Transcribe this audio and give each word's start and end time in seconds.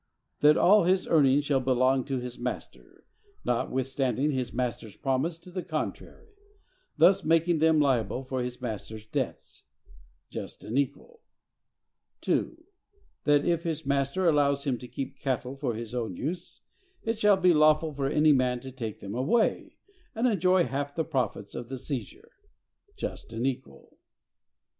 That 0.39 0.57
all 0.57 0.85
his 0.85 1.07
earnings 1.07 1.45
shall 1.45 1.59
belong 1.59 2.05
to 2.05 2.17
his 2.17 2.39
master, 2.39 3.05
notwithstanding 3.45 4.31
his 4.31 4.51
master's 4.51 4.97
promise 4.97 5.37
to 5.37 5.51
the 5.51 5.61
contrary; 5.61 6.33
thus 6.97 7.23
making 7.23 7.59
them 7.59 7.79
liable 7.79 8.23
for 8.23 8.41
his 8.41 8.59
master's 8.59 9.05
debts.—Just 9.05 10.63
and 10.63 10.79
equal! 10.79 11.21
2. 12.21 12.63
That 13.25 13.45
if 13.45 13.61
his 13.61 13.85
master 13.85 14.27
allow 14.27 14.55
him 14.55 14.79
to 14.79 14.87
keep 14.87 15.19
cattle 15.19 15.55
for 15.55 15.75
his 15.75 15.93
own 15.93 16.15
use, 16.15 16.61
it 17.03 17.19
shall 17.19 17.37
be 17.37 17.53
lawful 17.53 17.93
for 17.93 18.07
any 18.09 18.33
man 18.33 18.59
to 18.61 18.71
take 18.71 19.01
them 19.01 19.13
away, 19.13 19.77
and 20.15 20.25
enjoy 20.25 20.63
half 20.63 20.95
the 20.95 21.05
profits 21.05 21.53
of 21.53 21.69
the 21.69 21.77
seizure.—Just 21.77 23.33
and 23.33 23.45
equal! 23.45 23.99